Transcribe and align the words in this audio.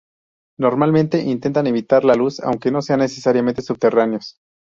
Normalmente 0.57 1.21
intentan 1.21 1.67
evitar 1.67 2.05
la 2.05 2.15
luz, 2.15 2.39
aunque 2.39 2.71
no 2.71 2.81
sean 2.81 3.01
necesariamente 3.01 3.61
subterráneos. 3.61 4.39